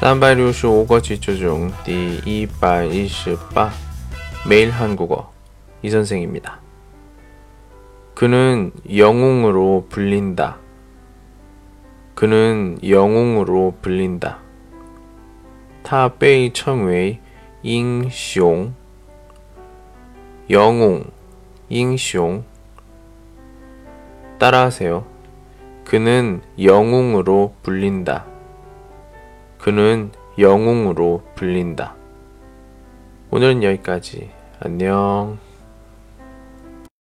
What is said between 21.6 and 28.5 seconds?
잉숑 따라하세요. 그는 영웅으로 불린다.